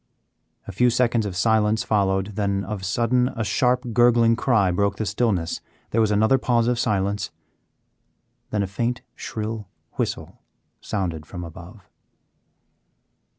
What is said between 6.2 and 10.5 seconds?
pause of silence, then a faint shrill whistle